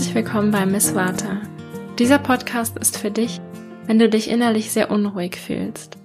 Herzlich 0.00 0.24
willkommen 0.24 0.50
bei 0.50 0.64
Miss 0.64 0.94
Vata. 0.94 1.42
Dieser 1.98 2.18
Podcast 2.18 2.78
ist 2.78 2.96
für 2.96 3.10
dich, 3.10 3.38
wenn 3.84 3.98
du 3.98 4.08
dich 4.08 4.30
innerlich 4.30 4.72
sehr 4.72 4.90
unruhig 4.90 5.36
fühlst, 5.36 5.98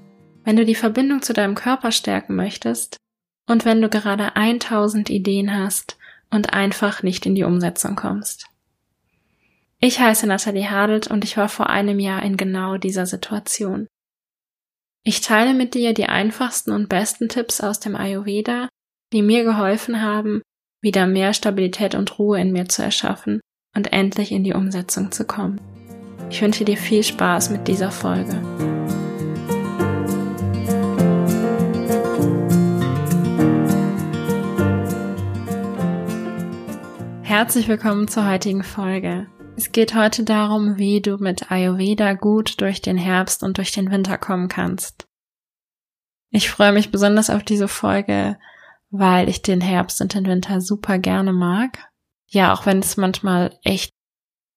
wenn 0.43 0.57
du 0.57 0.65
die 0.65 0.75
Verbindung 0.75 1.21
zu 1.21 1.31
deinem 1.31 1.55
Körper 1.55 1.93
stärken 1.93 2.35
möchtest 2.35 2.97
und 3.47 3.63
wenn 3.63 3.81
du 3.81 3.87
gerade 3.87 4.35
1000 4.35 5.09
Ideen 5.09 5.57
hast 5.57 5.97
und 6.29 6.51
einfach 6.51 7.03
nicht 7.03 7.25
in 7.25 7.35
die 7.35 7.45
Umsetzung 7.45 7.95
kommst. 7.95 8.47
Ich 9.79 10.01
heiße 10.01 10.27
Nathalie 10.27 10.69
Hadelt 10.69 11.07
und 11.07 11.23
ich 11.23 11.37
war 11.37 11.47
vor 11.47 11.69
einem 11.69 11.97
Jahr 11.97 12.21
in 12.21 12.35
genau 12.35 12.75
dieser 12.75 13.05
Situation. 13.05 13.87
Ich 15.05 15.21
teile 15.21 15.53
mit 15.53 15.73
dir 15.73 15.93
die 15.93 16.07
einfachsten 16.07 16.73
und 16.73 16.89
besten 16.89 17.29
Tipps 17.29 17.61
aus 17.61 17.79
dem 17.79 17.95
Ayurveda, 17.95 18.67
die 19.13 19.21
mir 19.21 19.45
geholfen 19.45 20.01
haben, 20.01 20.41
wieder 20.81 21.07
mehr 21.07 21.33
Stabilität 21.33 21.95
und 21.95 22.19
Ruhe 22.19 22.41
in 22.41 22.51
mir 22.51 22.67
zu 22.67 22.83
erschaffen 22.83 23.39
und 23.75 23.93
endlich 23.93 24.31
in 24.31 24.43
die 24.43 24.53
Umsetzung 24.53 25.11
zu 25.11 25.25
kommen. 25.25 25.61
Ich 26.29 26.41
wünsche 26.41 26.65
dir 26.65 26.77
viel 26.77 27.03
Spaß 27.03 27.51
mit 27.51 27.67
dieser 27.67 27.91
Folge. 27.91 28.41
Herzlich 37.21 37.67
willkommen 37.67 38.07
zur 38.07 38.27
heutigen 38.27 38.63
Folge. 38.63 39.27
Es 39.57 39.71
geht 39.71 39.93
heute 39.93 40.23
darum, 40.23 40.77
wie 40.77 41.01
du 41.01 41.17
mit 41.17 41.51
Ayurveda 41.51 42.13
gut 42.13 42.59
durch 42.61 42.81
den 42.81 42.97
Herbst 42.97 43.43
und 43.43 43.57
durch 43.57 43.71
den 43.71 43.91
Winter 43.91 44.17
kommen 44.17 44.47
kannst. 44.47 45.07
Ich 46.31 46.49
freue 46.49 46.71
mich 46.71 46.91
besonders 46.91 47.29
auf 47.29 47.43
diese 47.43 47.67
Folge, 47.67 48.37
weil 48.89 49.29
ich 49.29 49.41
den 49.41 49.61
Herbst 49.61 50.01
und 50.01 50.13
den 50.13 50.25
Winter 50.25 50.59
super 50.59 50.97
gerne 50.97 51.33
mag. 51.33 51.89
Ja, 52.35 52.53
auch 52.53 52.65
wenn 52.65 52.79
es 52.79 52.97
manchmal 52.97 53.57
echt 53.63 53.91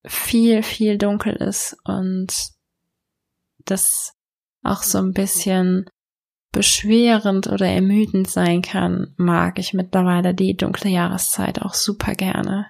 viel, 0.04 0.64
viel 0.64 0.98
dunkel 0.98 1.34
ist 1.34 1.76
und 1.84 2.26
das 3.66 4.14
auch 4.64 4.82
so 4.82 4.98
ein 4.98 5.12
bisschen 5.12 5.88
beschwerend 6.50 7.46
oder 7.46 7.66
ermüdend 7.66 8.28
sein 8.28 8.62
kann, 8.62 9.14
mag 9.16 9.60
ich 9.60 9.74
mittlerweile 9.74 10.34
die 10.34 10.56
dunkle 10.56 10.90
Jahreszeit 10.90 11.62
auch 11.62 11.74
super 11.74 12.14
gerne. 12.14 12.68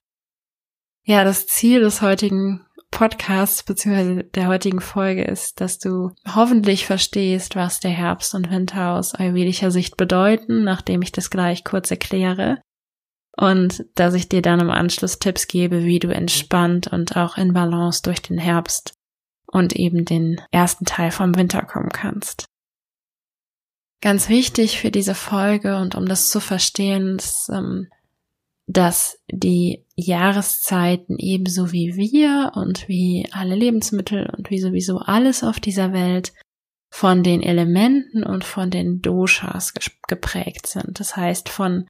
Ja, 1.04 1.24
das 1.24 1.46
Ziel 1.46 1.80
des 1.80 2.02
heutigen 2.02 2.66
Podcasts 2.90 3.62
bzw. 3.62 4.24
der 4.24 4.48
heutigen 4.48 4.82
Folge 4.82 5.24
ist, 5.24 5.62
dass 5.62 5.78
du 5.78 6.10
hoffentlich 6.34 6.84
verstehst, 6.84 7.56
was 7.56 7.80
der 7.80 7.92
Herbst 7.92 8.34
und 8.34 8.50
Winter 8.50 8.92
aus 8.92 9.14
ayurvedischer 9.14 9.70
Sicht 9.70 9.96
bedeuten, 9.96 10.64
nachdem 10.64 11.00
ich 11.00 11.12
das 11.12 11.30
gleich 11.30 11.64
kurz 11.64 11.90
erkläre. 11.90 12.60
Und 13.38 13.86
dass 13.94 14.14
ich 14.14 14.28
dir 14.28 14.42
dann 14.42 14.60
im 14.60 14.70
Anschluss 14.70 15.20
Tipps 15.20 15.46
gebe, 15.46 15.84
wie 15.84 16.00
du 16.00 16.08
entspannt 16.08 16.88
und 16.88 17.16
auch 17.16 17.36
in 17.36 17.52
Balance 17.52 18.02
durch 18.02 18.20
den 18.20 18.38
Herbst 18.38 18.94
und 19.46 19.76
eben 19.76 20.04
den 20.04 20.40
ersten 20.50 20.84
Teil 20.84 21.12
vom 21.12 21.36
Winter 21.36 21.62
kommen 21.62 21.90
kannst. 21.90 22.46
Ganz 24.00 24.28
wichtig 24.28 24.80
für 24.80 24.90
diese 24.90 25.14
Folge 25.14 25.76
und 25.76 25.94
um 25.94 26.06
das 26.06 26.30
zu 26.30 26.40
verstehen, 26.40 27.16
ist, 27.16 27.48
ähm, 27.52 27.88
dass 28.66 29.18
die 29.30 29.86
Jahreszeiten 29.96 31.16
ebenso 31.18 31.72
wie 31.72 31.96
wir 31.96 32.52
und 32.54 32.86
wie 32.88 33.28
alle 33.32 33.54
Lebensmittel 33.54 34.30
und 34.36 34.50
wie 34.50 34.60
sowieso 34.60 34.98
alles 34.98 35.42
auf 35.42 35.58
dieser 35.58 35.92
Welt 35.92 36.32
von 36.90 37.22
den 37.22 37.42
Elementen 37.42 38.22
und 38.22 38.44
von 38.44 38.70
den 38.70 39.00
Doshas 39.00 39.72
geprägt 40.06 40.66
sind. 40.66 41.00
Das 41.00 41.16
heißt 41.16 41.48
von 41.48 41.86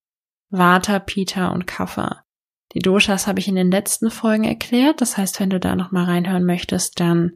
Vata, 0.50 0.98
Pita 0.98 1.48
und 1.48 1.66
Kapha. 1.66 2.24
Die 2.72 2.80
Doshas 2.80 3.26
habe 3.26 3.40
ich 3.40 3.48
in 3.48 3.54
den 3.54 3.70
letzten 3.70 4.10
Folgen 4.10 4.44
erklärt. 4.44 5.00
Das 5.00 5.16
heißt, 5.16 5.40
wenn 5.40 5.50
du 5.50 5.58
da 5.58 5.74
noch 5.74 5.90
mal 5.90 6.04
reinhören 6.04 6.44
möchtest, 6.44 7.00
dann 7.00 7.32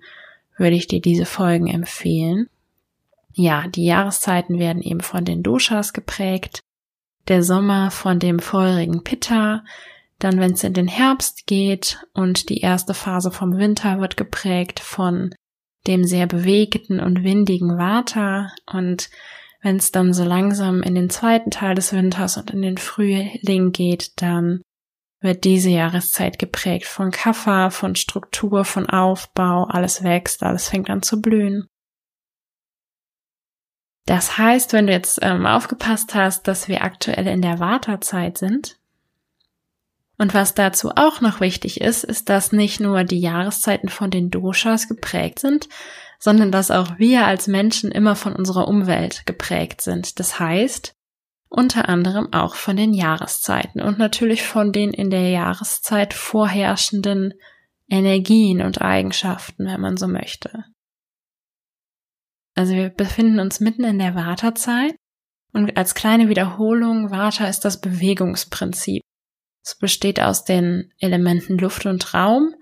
würde 0.57 0.77
ich 0.77 0.87
dir 0.87 1.01
diese 1.01 1.25
Folgen 1.27 1.67
empfehlen. 1.67 2.49
Ja, 3.33 3.67
die 3.69 3.87
Jahreszeiten 3.87 4.59
werden 4.59 4.83
eben 4.83 5.01
von 5.01 5.25
den 5.25 5.43
Doshas 5.43 5.93
geprägt 5.93 6.63
der 7.29 7.43
Sommer 7.43 7.91
von 7.91 8.19
dem 8.19 8.39
feurigen 8.39 9.05
Pitta, 9.05 9.65
dann 10.19 10.39
wenn 10.39 10.53
es 10.53 10.65
in 10.65 10.73
den 10.73 10.89
Herbst 10.89 11.47
geht 11.47 12.05
und 12.15 12.49
die 12.49 12.61
erste 12.61 12.95
Phase 12.95 13.31
vom 13.31 13.57
Winter 13.57 14.01
wird 14.01 14.17
geprägt 14.17 14.81
von 14.81 15.35
dem 15.87 16.05
sehr 16.05 16.27
bewegten 16.27 17.01
und 17.01 17.25
windigen 17.25 17.77
Vata 17.77 18.53
und 18.67 19.11
wenn 19.63 19.77
es 19.77 19.93
dann 19.93 20.13
so 20.13 20.25
langsam 20.25 20.83
in 20.83 20.95
den 20.95 21.09
zweiten 21.09 21.51
Teil 21.51 21.75
des 21.75 21.93
Winters 21.93 22.37
und 22.37 22.51
in 22.51 22.63
den 22.63 22.79
Frühling 22.79 23.73
geht, 23.73 24.21
dann 24.21 24.61
wird 25.21 25.45
diese 25.45 25.71
Jahreszeit 25.71 26.41
geprägt 26.41 26.87
von 26.87 27.13
Kapha, 27.13 27.71
von 27.71 27.95
Struktur, 27.95 28.65
von 28.65 28.91
Aufbau, 28.91 29.65
alles 29.65 30.03
wächst, 30.03 30.43
alles 30.43 30.69
fängt 30.69 30.91
an 30.91 31.03
zu 31.03 31.23
blühen. 31.23 31.69
Das 34.05 34.37
heißt, 34.37 34.73
wenn 34.73 34.89
du 34.89 34.93
jetzt 34.93 35.21
ähm, 35.23 35.47
aufgepasst 35.47 36.17
hast, 36.17 36.49
dass 36.49 36.67
wir 36.67 36.83
aktuell 36.83 37.29
in 37.29 37.41
der 37.41 37.61
Wartezeit 37.61 38.37
sind, 38.37 38.81
und 40.19 40.35
was 40.35 40.55
dazu 40.55 40.91
auch 40.95 41.21
noch 41.21 41.41
wichtig 41.41 41.81
ist, 41.81 42.05
ist, 42.05 42.29
dass 42.29 42.53
nicht 42.53 42.79
nur 42.79 43.03
die 43.03 43.19
Jahreszeiten 43.19 43.89
von 43.89 44.11
den 44.11 44.31
Doshas 44.31 44.87
geprägt 44.87 45.41
sind, 45.41 45.69
sondern 46.23 46.53
dass 46.53 46.71
auch 46.71 47.01
wir 47.01 47.27
als 47.27 47.49
Menschen 47.49 47.91
immer 47.91 48.15
von 48.15 48.37
unserer 48.37 48.69
Umwelt 48.69 49.27
geprägt 49.27 49.81
sind. 49.81 50.21
Das 50.21 50.39
heißt, 50.39 50.95
unter 51.49 51.89
anderem 51.89 52.33
auch 52.33 52.55
von 52.55 52.77
den 52.77 52.95
Jahreszeiten 52.95 53.83
und 53.83 53.99
natürlich 53.99 54.45
von 54.45 54.71
den 54.71 54.93
in 54.93 55.11
der 55.11 55.31
Jahreszeit 55.31 56.15
vorherrschenden 56.15 57.35
Energien 57.91 58.63
und 58.63 58.81
Eigenschaften, 58.81 59.67
wenn 59.67 59.81
man 59.81 59.97
so 59.97 60.07
möchte. 60.07 60.65
Also 62.55 62.75
wir 62.75 62.91
befinden 62.91 63.41
uns 63.41 63.59
mitten 63.59 63.83
in 63.83 63.99
der 63.99 64.15
Vata-Zeit 64.15 64.95
und 65.53 65.77
als 65.77 65.97
kleine 65.97 66.29
Wiederholung, 66.29 67.11
Vata 67.11 67.49
ist 67.49 67.65
das 67.65 67.81
Bewegungsprinzip. 67.81 69.03
Es 69.65 69.77
besteht 69.77 70.21
aus 70.21 70.45
den 70.45 70.93
Elementen 71.01 71.59
Luft 71.59 71.85
und 71.85 72.15
Raum 72.15 72.55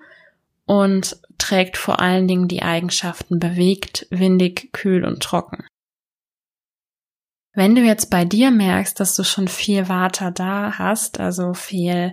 und 0.65 1.21
trägt 1.41 1.77
vor 1.77 2.01
allen 2.01 2.29
Dingen 2.29 2.49
die 2.49 2.63
Eigenschaften 2.63 3.39
bewegt, 3.39 4.07
windig, 4.11 4.73
kühl 4.73 5.05
und 5.05 5.23
trocken. 5.23 5.67
Wenn 7.53 7.75
du 7.75 7.83
jetzt 7.83 8.11
bei 8.11 8.25
dir 8.25 8.51
merkst, 8.51 9.01
dass 9.01 9.17
du 9.17 9.25
schon 9.25 9.49
viel 9.49 9.89
Vata 9.89 10.31
da 10.31 10.79
hast, 10.79 11.19
also 11.19 11.53
viel 11.53 12.13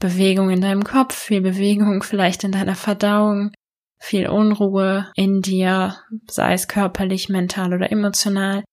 Bewegung 0.00 0.50
in 0.50 0.60
deinem 0.60 0.82
Kopf, 0.82 1.14
viel 1.14 1.40
Bewegung 1.40 2.02
vielleicht 2.02 2.44
in 2.44 2.52
deiner 2.52 2.74
Verdauung, 2.74 3.52
viel 4.00 4.28
Unruhe 4.28 5.12
in 5.14 5.42
dir, 5.42 5.96
sei 6.28 6.54
es 6.54 6.66
körperlich, 6.66 7.28
mental 7.28 7.72
oder 7.72 7.92
emotional, 7.92 8.64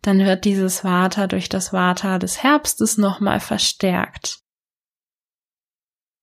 dann 0.00 0.20
wird 0.20 0.46
dieses 0.46 0.84
Vata 0.84 1.26
durch 1.26 1.50
das 1.50 1.72
Vata 1.72 2.18
des 2.18 2.42
Herbstes 2.42 2.96
nochmal 2.96 3.40
verstärkt. 3.40 4.38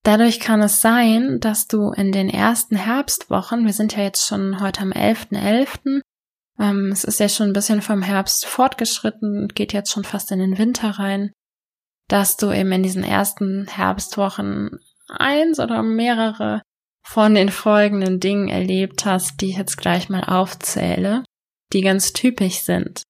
Dadurch 0.06 0.38
kann 0.38 0.62
es 0.62 0.80
sein, 0.80 1.40
dass 1.40 1.66
du 1.66 1.90
in 1.90 2.12
den 2.12 2.28
ersten 2.28 2.76
Herbstwochen, 2.76 3.66
wir 3.66 3.72
sind 3.72 3.96
ja 3.96 4.04
jetzt 4.04 4.24
schon 4.24 4.60
heute 4.60 4.82
am 4.82 4.92
11.11., 4.92 5.32
.11., 5.32 6.00
ähm, 6.60 6.92
es 6.92 7.02
ist 7.02 7.18
ja 7.18 7.28
schon 7.28 7.48
ein 7.48 7.52
bisschen 7.52 7.82
vom 7.82 8.02
Herbst 8.02 8.46
fortgeschritten 8.46 9.36
und 9.36 9.56
geht 9.56 9.72
jetzt 9.72 9.90
schon 9.90 10.04
fast 10.04 10.30
in 10.30 10.38
den 10.38 10.58
Winter 10.58 10.90
rein, 10.90 11.32
dass 12.06 12.36
du 12.36 12.52
eben 12.52 12.70
in 12.70 12.84
diesen 12.84 13.02
ersten 13.02 13.66
Herbstwochen 13.66 14.78
eins 15.08 15.58
oder 15.58 15.82
mehrere 15.82 16.62
von 17.02 17.34
den 17.34 17.48
folgenden 17.48 18.20
Dingen 18.20 18.46
erlebt 18.46 19.06
hast, 19.06 19.40
die 19.40 19.50
ich 19.50 19.56
jetzt 19.56 19.76
gleich 19.76 20.08
mal 20.08 20.22
aufzähle, 20.22 21.24
die 21.72 21.80
ganz 21.80 22.12
typisch 22.12 22.60
sind 22.60 23.02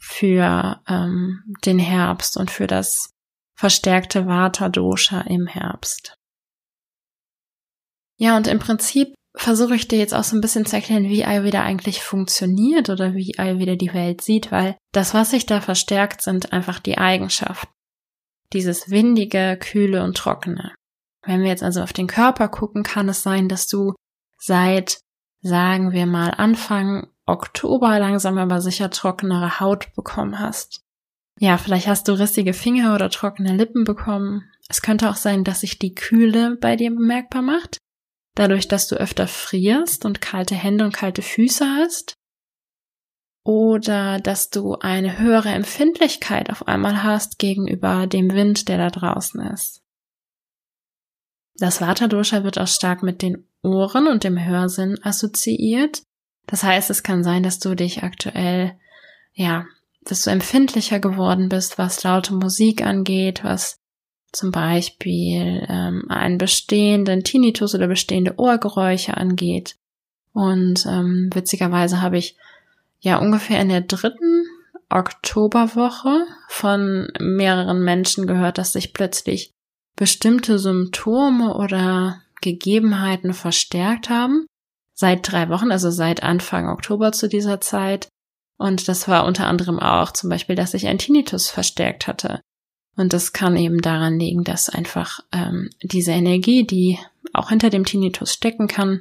für 0.00 0.80
ähm, 0.88 1.42
den 1.66 1.78
Herbst 1.78 2.38
und 2.38 2.50
für 2.50 2.66
das 2.66 3.10
verstärkte 3.54 4.26
Vata-Dosha 4.26 5.20
im 5.28 5.46
Herbst. 5.46 6.16
Ja, 8.22 8.36
und 8.36 8.46
im 8.46 8.60
Prinzip 8.60 9.16
versuche 9.34 9.74
ich 9.74 9.88
dir 9.88 9.98
jetzt 9.98 10.14
auch 10.14 10.22
so 10.22 10.36
ein 10.36 10.40
bisschen 10.40 10.64
zu 10.64 10.76
erklären, 10.76 11.08
wie 11.08 11.24
Ayurveda 11.24 11.60
eigentlich 11.64 12.04
funktioniert 12.04 12.88
oder 12.88 13.14
wie 13.14 13.36
Ayurveda 13.36 13.74
die 13.74 13.92
Welt 13.92 14.20
sieht, 14.20 14.52
weil 14.52 14.76
das, 14.92 15.12
was 15.12 15.30
sich 15.30 15.44
da 15.44 15.60
verstärkt, 15.60 16.22
sind 16.22 16.52
einfach 16.52 16.78
die 16.78 16.98
Eigenschaften. 16.98 17.72
Dieses 18.52 18.90
windige, 18.90 19.58
kühle 19.60 20.04
und 20.04 20.16
trockene. 20.16 20.72
Wenn 21.26 21.40
wir 21.40 21.48
jetzt 21.48 21.64
also 21.64 21.82
auf 21.82 21.92
den 21.92 22.06
Körper 22.06 22.46
gucken, 22.46 22.84
kann 22.84 23.08
es 23.08 23.24
sein, 23.24 23.48
dass 23.48 23.66
du 23.66 23.92
seit, 24.38 25.00
sagen 25.40 25.90
wir 25.90 26.06
mal, 26.06 26.30
Anfang 26.30 27.08
Oktober 27.26 27.98
langsam 27.98 28.38
aber 28.38 28.60
sicher 28.60 28.90
trockenere 28.90 29.58
Haut 29.58 29.92
bekommen 29.96 30.38
hast. 30.38 30.80
Ja, 31.40 31.58
vielleicht 31.58 31.88
hast 31.88 32.06
du 32.06 32.12
rissige 32.12 32.52
Finger 32.52 32.94
oder 32.94 33.10
trockene 33.10 33.56
Lippen 33.56 33.82
bekommen. 33.82 34.48
Es 34.68 34.80
könnte 34.80 35.10
auch 35.10 35.16
sein, 35.16 35.42
dass 35.42 35.62
sich 35.62 35.80
die 35.80 35.96
Kühle 35.96 36.56
bei 36.60 36.76
dir 36.76 36.90
bemerkbar 36.90 37.42
macht, 37.42 37.78
dadurch, 38.34 38.68
dass 38.68 38.88
du 38.88 38.96
öfter 38.96 39.28
frierst 39.28 40.04
und 40.04 40.20
kalte 40.20 40.54
Hände 40.54 40.84
und 40.84 40.92
kalte 40.92 41.22
Füße 41.22 41.64
hast. 41.64 42.14
Oder 43.44 44.20
dass 44.20 44.50
du 44.50 44.76
eine 44.76 45.18
höhere 45.18 45.48
Empfindlichkeit 45.48 46.50
auf 46.50 46.68
einmal 46.68 47.02
hast 47.02 47.38
gegenüber 47.38 48.06
dem 48.06 48.32
Wind, 48.32 48.68
der 48.68 48.78
da 48.78 48.90
draußen 48.90 49.40
ist. 49.52 49.82
Das 51.56 51.80
Vata-Dosha 51.80 52.44
wird 52.44 52.58
auch 52.58 52.68
stark 52.68 53.02
mit 53.02 53.20
den 53.20 53.48
Ohren 53.62 54.06
und 54.06 54.24
dem 54.24 54.42
Hörsinn 54.42 54.98
assoziiert. 55.02 56.02
Das 56.46 56.62
heißt, 56.62 56.90
es 56.90 57.02
kann 57.02 57.22
sein, 57.22 57.42
dass 57.42 57.58
du 57.58 57.74
dich 57.74 58.02
aktuell, 58.02 58.78
ja, 59.32 59.66
dass 60.04 60.22
du 60.22 60.30
empfindlicher 60.30 60.98
geworden 60.98 61.48
bist, 61.48 61.78
was 61.78 62.02
laute 62.02 62.34
Musik 62.34 62.82
angeht, 62.82 63.44
was 63.44 63.81
zum 64.32 64.50
Beispiel 64.50 65.66
ähm, 65.68 66.06
einen 66.08 66.38
bestehenden 66.38 67.22
Tinnitus 67.22 67.74
oder 67.74 67.86
bestehende 67.86 68.34
Ohrgeräusche 68.38 69.16
angeht. 69.16 69.76
Und 70.32 70.86
ähm, 70.86 71.28
witzigerweise 71.32 72.00
habe 72.00 72.18
ich 72.18 72.36
ja 73.00 73.18
ungefähr 73.18 73.60
in 73.60 73.68
der 73.68 73.82
dritten 73.82 74.46
Oktoberwoche 74.88 76.26
von 76.48 77.08
mehreren 77.18 77.82
Menschen 77.82 78.26
gehört, 78.26 78.58
dass 78.58 78.72
sich 78.72 78.92
plötzlich 78.92 79.52
bestimmte 79.96 80.58
Symptome 80.58 81.54
oder 81.54 82.22
Gegebenheiten 82.40 83.34
verstärkt 83.34 84.10
haben. 84.10 84.46
Seit 84.94 85.30
drei 85.30 85.48
Wochen, 85.48 85.70
also 85.72 85.90
seit 85.90 86.22
Anfang 86.22 86.68
Oktober 86.68 87.12
zu 87.12 87.28
dieser 87.28 87.60
Zeit. 87.60 88.08
Und 88.58 88.88
das 88.88 89.08
war 89.08 89.24
unter 89.24 89.46
anderem 89.46 89.78
auch 89.78 90.12
zum 90.12 90.30
Beispiel, 90.30 90.56
dass 90.56 90.72
sich 90.72 90.86
ein 90.86 90.98
Tinnitus 90.98 91.50
verstärkt 91.50 92.06
hatte. 92.06 92.40
Und 92.96 93.12
das 93.12 93.32
kann 93.32 93.56
eben 93.56 93.80
daran 93.80 94.18
liegen, 94.18 94.44
dass 94.44 94.68
einfach 94.68 95.20
ähm, 95.32 95.70
diese 95.82 96.12
Energie, 96.12 96.66
die 96.66 96.98
auch 97.32 97.48
hinter 97.48 97.70
dem 97.70 97.84
Tinnitus 97.84 98.32
stecken 98.32 98.68
kann, 98.68 99.00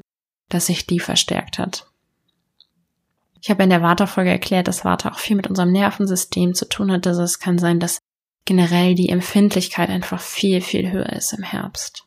dass 0.49 0.67
sich 0.67 0.87
die 0.87 0.99
verstärkt 0.99 1.59
hat. 1.59 1.87
Ich 3.41 3.49
habe 3.49 3.63
in 3.63 3.69
der 3.69 3.81
Vata-Folge 3.81 4.29
erklärt, 4.29 4.67
dass 4.67 4.85
Vata 4.85 5.11
auch 5.11 5.19
viel 5.19 5.35
mit 5.35 5.47
unserem 5.47 5.71
Nervensystem 5.71 6.53
zu 6.53 6.69
tun 6.69 6.91
hat. 6.91 7.07
Also 7.07 7.23
es 7.23 7.39
kann 7.39 7.57
sein, 7.57 7.79
dass 7.79 7.99
generell 8.45 8.95
die 8.95 9.09
Empfindlichkeit 9.09 9.89
einfach 9.89 10.21
viel, 10.21 10.61
viel 10.61 10.91
höher 10.91 11.09
ist 11.09 11.33
im 11.33 11.43
Herbst. 11.43 12.05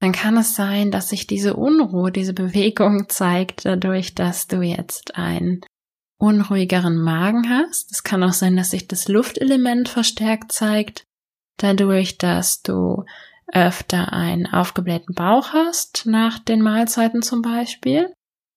Dann 0.00 0.12
kann 0.12 0.36
es 0.36 0.54
sein, 0.54 0.90
dass 0.90 1.08
sich 1.08 1.26
diese 1.26 1.56
Unruhe, 1.56 2.12
diese 2.12 2.34
Bewegung 2.34 3.06
zeigt 3.08 3.64
dadurch, 3.64 4.14
dass 4.14 4.46
du 4.46 4.60
jetzt 4.60 5.16
einen 5.16 5.62
unruhigeren 6.18 6.96
Magen 6.96 7.48
hast. 7.48 7.92
Es 7.92 8.02
kann 8.02 8.22
auch 8.22 8.32
sein, 8.32 8.56
dass 8.56 8.70
sich 8.70 8.88
das 8.88 9.08
Luftelement 9.08 9.88
verstärkt 9.88 10.52
zeigt, 10.52 11.04
dadurch, 11.58 12.18
dass 12.18 12.62
du 12.62 13.04
öfter 13.52 14.12
einen 14.12 14.46
aufgeblähten 14.46 15.14
Bauch 15.14 15.52
hast, 15.52 16.06
nach 16.06 16.38
den 16.38 16.62
Mahlzeiten 16.62 17.22
zum 17.22 17.42
Beispiel. 17.42 18.12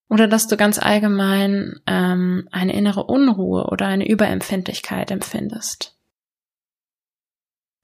Oder 0.10 0.28
dass 0.28 0.48
du 0.48 0.58
ganz 0.58 0.80
allgemein 0.80 1.80
ähm, 1.86 2.48
eine 2.52 2.74
innere 2.74 3.04
Unruhe 3.04 3.68
oder 3.68 3.86
eine 3.86 4.10
Überempfindlichkeit 4.10 5.12
empfindest. 5.12 5.96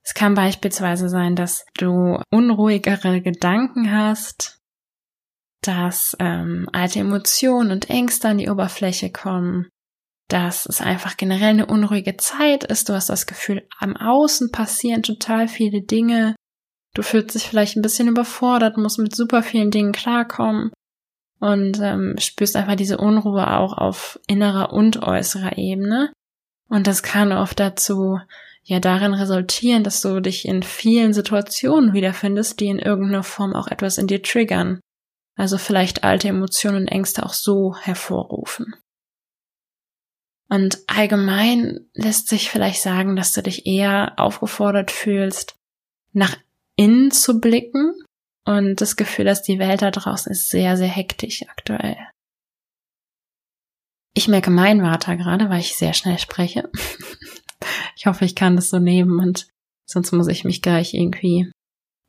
Es 0.02 0.14
kann 0.14 0.34
beispielsweise 0.34 1.08
sein, 1.08 1.36
dass 1.36 1.66
du 1.78 2.20
unruhigere 2.30 3.20
Gedanken 3.20 3.92
hast, 3.92 4.60
dass 5.66 6.16
ähm, 6.18 6.68
alte 6.72 7.00
Emotionen 7.00 7.70
und 7.70 7.90
Ängste 7.90 8.28
an 8.28 8.38
die 8.38 8.48
Oberfläche 8.48 9.10
kommen, 9.10 9.68
dass 10.28 10.66
es 10.66 10.80
einfach 10.80 11.16
generell 11.16 11.50
eine 11.50 11.66
unruhige 11.66 12.16
Zeit 12.16 12.64
ist. 12.64 12.88
Du 12.88 12.94
hast 12.94 13.08
das 13.08 13.26
Gefühl, 13.26 13.66
am 13.78 13.96
Außen 13.96 14.50
passieren 14.50 15.02
total 15.02 15.48
viele 15.48 15.82
Dinge. 15.82 16.34
Du 16.94 17.02
fühlst 17.02 17.34
dich 17.34 17.48
vielleicht 17.48 17.76
ein 17.76 17.82
bisschen 17.82 18.08
überfordert, 18.08 18.76
musst 18.76 18.98
mit 18.98 19.14
super 19.14 19.42
vielen 19.42 19.70
Dingen 19.70 19.92
klarkommen 19.92 20.70
und 21.40 21.78
ähm, 21.80 22.16
spürst 22.18 22.56
einfach 22.56 22.76
diese 22.76 22.98
Unruhe 22.98 23.50
auch 23.58 23.76
auf 23.76 24.18
innerer 24.26 24.72
und 24.72 25.02
äußerer 25.02 25.58
Ebene. 25.58 26.12
Und 26.68 26.86
das 26.86 27.02
kann 27.02 27.32
oft 27.32 27.60
dazu 27.60 28.18
ja 28.64 28.80
darin 28.80 29.14
resultieren, 29.14 29.84
dass 29.84 30.00
du 30.00 30.20
dich 30.20 30.46
in 30.46 30.62
vielen 30.62 31.12
Situationen 31.12 31.92
wiederfindest, 31.92 32.58
die 32.58 32.66
in 32.66 32.80
irgendeiner 32.80 33.22
Form 33.22 33.54
auch 33.54 33.68
etwas 33.68 33.98
in 33.98 34.08
dir 34.08 34.22
triggern. 34.22 34.80
Also 35.36 35.58
vielleicht 35.58 36.02
alte 36.02 36.28
Emotionen 36.28 36.82
und 36.82 36.88
Ängste 36.88 37.24
auch 37.24 37.34
so 37.34 37.76
hervorrufen. 37.76 38.74
Und 40.48 40.78
allgemein 40.86 41.88
lässt 41.92 42.28
sich 42.28 42.50
vielleicht 42.50 42.80
sagen, 42.80 43.16
dass 43.16 43.32
du 43.32 43.42
dich 43.42 43.66
eher 43.66 44.14
aufgefordert 44.16 44.90
fühlst, 44.90 45.56
nach 46.12 46.36
innen 46.76 47.10
zu 47.10 47.40
blicken 47.40 47.92
und 48.44 48.80
das 48.80 48.96
Gefühl, 48.96 49.24
dass 49.24 49.42
die 49.42 49.58
Welt 49.58 49.82
da 49.82 49.90
draußen 49.90 50.30
ist 50.30 50.48
sehr, 50.48 50.76
sehr 50.76 50.88
hektisch 50.88 51.42
aktuell. 51.48 51.96
Ich 54.14 54.28
merke 54.28 54.50
mein 54.50 54.80
Vater 54.80 55.16
gerade, 55.16 55.50
weil 55.50 55.60
ich 55.60 55.76
sehr 55.76 55.92
schnell 55.92 56.18
spreche. 56.18 56.70
ich 57.96 58.06
hoffe, 58.06 58.24
ich 58.24 58.34
kann 58.34 58.56
das 58.56 58.70
so 58.70 58.78
nehmen 58.78 59.18
und 59.18 59.48
sonst 59.84 60.12
muss 60.12 60.28
ich 60.28 60.44
mich 60.44 60.62
gleich 60.62 60.94
irgendwie 60.94 61.50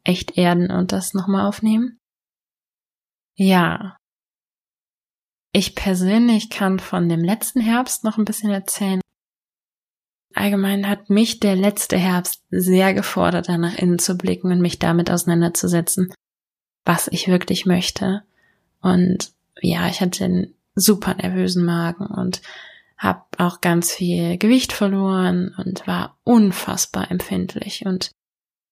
echt 0.04 0.38
erden 0.38 0.72
und 0.72 0.92
das 0.92 1.14
nochmal 1.14 1.48
aufnehmen. 1.48 1.97
Ja. 3.38 3.98
Ich 5.54 5.76
persönlich 5.76 6.50
kann 6.50 6.80
von 6.80 7.08
dem 7.08 7.24
letzten 7.24 7.62
Herbst 7.62 8.04
noch 8.04 8.18
ein 8.18 8.26
bisschen 8.26 8.52
erzählen. 8.52 9.00
Allgemein 10.34 10.88
hat 10.88 11.10
mich 11.10 11.40
der 11.40 11.56
letzte 11.56 11.98
Herbst 11.98 12.44
sehr 12.50 12.94
gefordert, 12.94 13.48
da 13.50 13.58
nach 13.58 13.78
innen 13.78 13.98
zu 14.00 14.18
blicken 14.18 14.52
und 14.52 14.60
mich 14.60 14.78
damit 14.78 15.10
auseinanderzusetzen, 15.10 16.14
was 16.86 17.08
ich 17.08 17.28
wirklich 17.28 17.66
möchte. 17.66 18.24
Und 18.82 19.34
ja, 19.62 19.88
ich 19.88 20.02
hatte 20.02 20.26
einen 20.26 20.54
super 20.76 21.16
nervösen 21.16 21.66
Magen 21.66 22.06
und 22.06 22.42
habe 22.98 23.24
auch 23.38 23.62
ganz 23.62 23.92
viel 23.92 24.38
Gewicht 24.38 24.74
verloren 24.74 25.56
und 25.58 25.86
war 25.88 26.18
unfassbar 26.24 27.10
empfindlich 27.12 27.86
und 27.86 28.12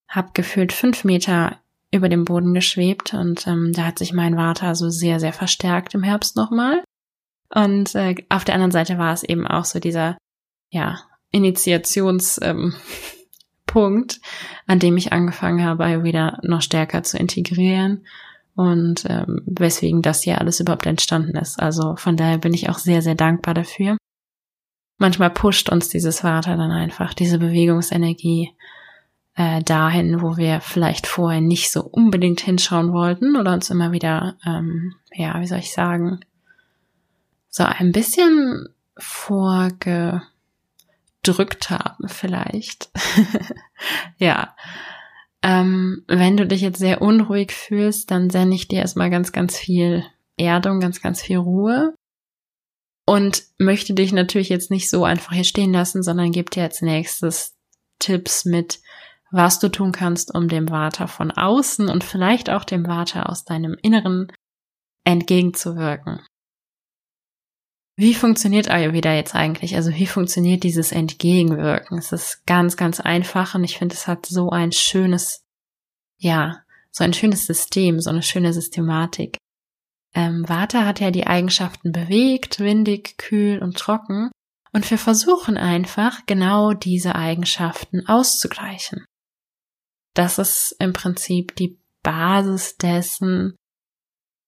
habe 0.07 0.31
gefühlt 0.33 0.73
fünf 0.73 1.03
Meter 1.03 1.59
über 1.95 2.09
dem 2.09 2.25
Boden 2.25 2.53
geschwebt 2.53 3.13
und 3.13 3.47
ähm, 3.47 3.71
da 3.73 3.85
hat 3.85 3.99
sich 3.99 4.13
mein 4.13 4.35
Vater 4.35 4.75
so 4.75 4.89
sehr, 4.89 5.19
sehr 5.19 5.33
verstärkt 5.33 5.93
im 5.95 6.03
Herbst 6.03 6.35
nochmal. 6.35 6.83
Und 7.53 7.95
äh, 7.95 8.15
auf 8.29 8.43
der 8.43 8.55
anderen 8.55 8.71
Seite 8.71 8.97
war 8.97 9.13
es 9.13 9.23
eben 9.23 9.47
auch 9.47 9.65
so 9.65 9.79
dieser, 9.79 10.17
ja, 10.71 10.99
Initiationspunkt, 11.31 12.79
ähm, 13.75 14.21
an 14.67 14.79
dem 14.79 14.97
ich 14.97 15.13
angefangen 15.13 15.63
habe, 15.63 16.03
wieder 16.03 16.39
noch 16.43 16.61
stärker 16.61 17.03
zu 17.03 17.17
integrieren 17.17 18.05
und 18.55 19.05
ähm, 19.09 19.41
weswegen 19.45 20.01
das 20.01 20.21
hier 20.21 20.39
alles 20.39 20.59
überhaupt 20.59 20.85
entstanden 20.85 21.35
ist. 21.37 21.59
Also 21.59 21.95
von 21.97 22.15
daher 22.15 22.37
bin 22.37 22.53
ich 22.53 22.69
auch 22.69 22.77
sehr, 22.77 23.01
sehr 23.01 23.15
dankbar 23.15 23.53
dafür. 23.53 23.97
Manchmal 24.97 25.29
pusht 25.29 25.69
uns 25.69 25.89
dieses 25.89 26.21
Vater 26.21 26.55
dann 26.55 26.71
einfach, 26.71 27.13
diese 27.13 27.37
Bewegungsenergie 27.37 28.53
äh, 29.35 29.61
dahin, 29.63 30.21
wo 30.21 30.37
wir 30.37 30.61
vielleicht 30.61 31.07
vorher 31.07 31.41
nicht 31.41 31.71
so 31.71 31.83
unbedingt 31.83 32.41
hinschauen 32.41 32.93
wollten 32.93 33.35
oder 33.35 33.53
uns 33.53 33.69
immer 33.69 33.91
wieder, 33.91 34.37
ähm, 34.45 34.95
ja, 35.13 35.39
wie 35.39 35.47
soll 35.47 35.59
ich 35.59 35.73
sagen, 35.73 36.21
so 37.49 37.63
ein 37.63 37.91
bisschen 37.91 38.69
vorge 38.97 40.21
gedrückt 41.25 41.69
haben 41.69 42.07
vielleicht. 42.07 42.89
ja. 44.17 44.55
Ähm, 45.41 46.03
wenn 46.07 46.37
du 46.37 46.47
dich 46.47 46.61
jetzt 46.61 46.79
sehr 46.79 47.01
unruhig 47.01 47.51
fühlst, 47.51 48.11
dann 48.11 48.29
sende 48.29 48.55
ich 48.55 48.67
dir 48.67 48.79
erstmal 48.79 49.09
ganz, 49.09 49.31
ganz 49.31 49.57
viel 49.57 50.03
Erdung, 50.37 50.79
ganz, 50.79 51.01
ganz 51.01 51.21
viel 51.21 51.37
Ruhe. 51.37 51.93
Und 53.07 53.43
möchte 53.59 53.93
dich 53.93 54.11
natürlich 54.11 54.49
jetzt 54.49 54.71
nicht 54.71 54.89
so 54.89 55.03
einfach 55.03 55.33
hier 55.33 55.43
stehen 55.43 55.71
lassen, 55.71 56.01
sondern 56.01 56.31
gebe 56.31 56.49
dir 56.49 56.63
als 56.63 56.81
nächstes 56.81 57.55
Tipps 57.99 58.45
mit, 58.45 58.79
was 59.35 59.59
du 59.59 59.69
tun 59.69 59.91
kannst, 59.91 60.33
um 60.33 60.47
dem 60.47 60.67
Vater 60.67 61.07
von 61.07 61.31
außen 61.31 61.89
und 61.89 62.03
vielleicht 62.03 62.49
auch 62.49 62.63
dem 62.63 62.85
Vater 62.85 63.29
aus 63.29 63.43
deinem 63.43 63.75
Inneren 63.81 64.31
entgegenzuwirken. 65.03 66.25
Wie 67.97 68.13
funktioniert 68.13 68.69
Ayurveda 68.69 69.13
jetzt 69.13 69.35
eigentlich? 69.35 69.75
Also 69.75 69.91
wie 69.93 70.07
funktioniert 70.07 70.63
dieses 70.63 70.91
Entgegenwirken? 70.91 71.97
Es 71.97 72.11
ist 72.11 72.45
ganz, 72.45 72.75
ganz 72.75 72.99
einfach 72.99 73.55
und 73.55 73.63
ich 73.63 73.77
finde, 73.77 73.95
es 73.95 74.07
hat 74.07 74.25
so 74.25 74.49
ein 74.49 74.71
schönes, 74.71 75.43
ja, 76.17 76.61
so 76.91 77.03
ein 77.03 77.13
schönes 77.13 77.45
System, 77.45 77.99
so 78.01 78.09
eine 78.09 78.23
schöne 78.23 78.51
Systematik. 78.51 79.37
Ähm, 80.13 80.47
Vata 80.47 80.85
hat 80.85 80.99
ja 80.99 81.11
die 81.11 81.27
Eigenschaften 81.27 81.91
bewegt, 81.91 82.59
windig, 82.59 83.17
kühl 83.17 83.61
und 83.61 83.77
trocken 83.77 84.29
und 84.73 84.89
wir 84.89 84.97
versuchen 84.97 85.57
einfach 85.57 86.25
genau 86.25 86.73
diese 86.73 87.15
Eigenschaften 87.15 88.07
auszugleichen. 88.07 89.05
Das 90.15 90.39
ist 90.39 90.75
im 90.79 90.93
Prinzip 90.93 91.55
die 91.55 91.77
Basis 92.01 92.77
dessen, 92.77 93.55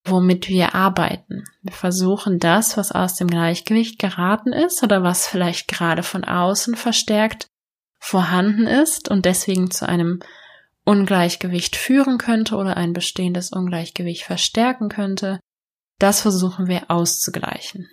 womit 0.06 0.48
wir 0.48 0.74
arbeiten. 0.74 1.44
Wir 1.62 1.74
versuchen 1.74 2.40
das, 2.40 2.78
was 2.78 2.92
aus 2.92 3.16
dem 3.16 3.28
Gleichgewicht 3.28 4.00
geraten 4.00 4.54
ist 4.54 4.82
oder 4.82 5.04
was 5.04 5.28
vielleicht 5.28 5.68
gerade 5.68 6.02
von 6.02 6.24
außen 6.24 6.76
verstärkt 6.76 7.48
vorhanden 8.00 8.66
ist 8.68 9.10
und 9.10 9.26
deswegen 9.26 9.70
zu 9.70 9.88
einem 9.88 10.22
Ungleichgewicht 10.86 11.76
führen 11.76 12.18
könnte 12.18 12.56
oder 12.56 12.78
ein 12.78 12.94
bestehendes 12.94 13.52
Ungleichgewicht 13.52 14.24
verstärken 14.24 14.88
könnte, 14.88 15.40
das 16.00 16.22
versuchen 16.22 16.68
wir 16.68 16.90
auszugleichen. 16.90 17.90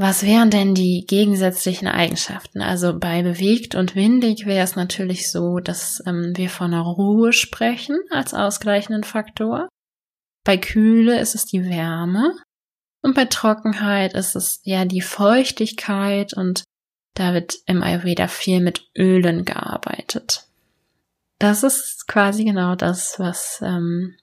Was 0.00 0.22
wären 0.22 0.48
denn 0.48 0.76
die 0.76 1.04
gegensätzlichen 1.08 1.88
Eigenschaften? 1.88 2.62
Also 2.62 2.96
bei 2.96 3.24
bewegt 3.24 3.74
und 3.74 3.96
windig 3.96 4.46
wäre 4.46 4.62
es 4.62 4.76
natürlich 4.76 5.32
so, 5.32 5.58
dass 5.58 6.00
ähm, 6.06 6.34
wir 6.36 6.50
von 6.50 6.72
einer 6.72 6.84
Ruhe 6.84 7.32
sprechen 7.32 7.98
als 8.10 8.32
ausgleichenden 8.32 9.02
Faktor. 9.02 9.68
Bei 10.44 10.56
Kühle 10.56 11.18
ist 11.18 11.34
es 11.34 11.46
die 11.46 11.64
Wärme 11.64 12.32
und 13.02 13.16
bei 13.16 13.24
Trockenheit 13.24 14.14
ist 14.14 14.36
es 14.36 14.60
ja 14.62 14.84
die 14.84 15.00
Feuchtigkeit 15.00 16.32
und 16.32 16.62
da 17.14 17.34
wird 17.34 17.56
im 17.66 17.82
Ayurveda 17.82 18.28
viel 18.28 18.60
mit 18.60 18.88
Ölen 18.96 19.44
gearbeitet. 19.44 20.44
Das 21.40 21.64
ist 21.64 22.06
quasi 22.06 22.44
genau 22.44 22.76
das, 22.76 23.18
was 23.18 23.60
ähm, 23.64 24.14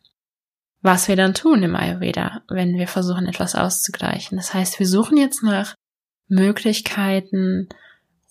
was 0.86 1.08
wir 1.08 1.16
dann 1.16 1.34
tun 1.34 1.64
im 1.64 1.76
Ayurveda, 1.76 2.44
wenn 2.48 2.78
wir 2.78 2.88
versuchen, 2.88 3.26
etwas 3.26 3.56
auszugleichen. 3.56 4.38
Das 4.38 4.54
heißt, 4.54 4.78
wir 4.78 4.88
suchen 4.88 5.18
jetzt 5.18 5.42
nach 5.42 5.74
Möglichkeiten, 6.28 7.68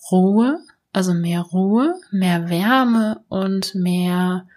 Ruhe, 0.09 0.59
also 0.93 1.13
mehr 1.13 1.41
Ruhe, 1.41 1.99
mehr 2.11 2.49
Wärme 2.49 3.25
und 3.27 3.75
mehr 3.75 4.47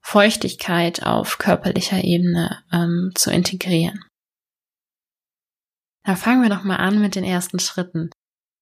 Feuchtigkeit 0.00 1.04
auf 1.04 1.36
körperlicher 1.36 2.02
Ebene 2.02 2.64
ähm, 2.72 3.12
zu 3.14 3.30
integrieren. 3.30 4.02
Da 6.04 6.16
fangen 6.16 6.42
wir 6.42 6.48
doch 6.48 6.64
mal 6.64 6.76
an 6.76 7.02
mit 7.02 7.16
den 7.16 7.24
ersten 7.24 7.58
Schritten. 7.58 8.08